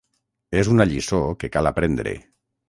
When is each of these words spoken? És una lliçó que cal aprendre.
És 0.61 0.71
una 0.75 0.87
lliçó 0.93 1.19
que 1.45 1.51
cal 1.57 1.71
aprendre. 1.73 2.17